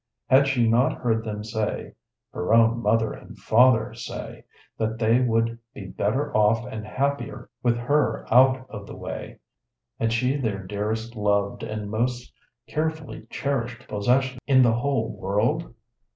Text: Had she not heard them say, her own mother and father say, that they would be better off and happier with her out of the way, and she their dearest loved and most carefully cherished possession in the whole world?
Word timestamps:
Had 0.27 0.47
she 0.47 0.67
not 0.67 0.93
heard 0.97 1.23
them 1.23 1.43
say, 1.43 1.93
her 2.33 2.55
own 2.55 2.81
mother 2.81 3.13
and 3.13 3.37
father 3.37 3.93
say, 3.93 4.45
that 4.75 4.97
they 4.97 5.19
would 5.19 5.59
be 5.75 5.85
better 5.89 6.35
off 6.35 6.65
and 6.65 6.83
happier 6.83 7.51
with 7.61 7.77
her 7.77 8.25
out 8.33 8.67
of 8.67 8.87
the 8.87 8.95
way, 8.95 9.37
and 9.99 10.11
she 10.11 10.37
their 10.37 10.65
dearest 10.65 11.15
loved 11.15 11.61
and 11.61 11.91
most 11.91 12.33
carefully 12.67 13.27
cherished 13.29 13.87
possession 13.87 14.39
in 14.47 14.63
the 14.63 14.73
whole 14.73 15.15
world? 15.15 15.71